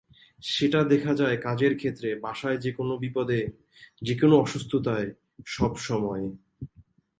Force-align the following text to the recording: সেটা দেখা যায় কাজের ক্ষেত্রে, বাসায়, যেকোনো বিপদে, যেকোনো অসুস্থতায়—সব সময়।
সেটা 0.43 0.79
দেখা 0.83 1.13
যায় 1.15 1.37
কাজের 1.37 1.73
ক্ষেত্রে, 1.77 2.09
বাসায়, 2.15 2.57
যেকোনো 2.57 2.93
বিপদে, 2.97 3.39
যেকোনো 4.01 4.35
অসুস্থতায়—সব 4.37 5.73
সময়। 5.79 6.23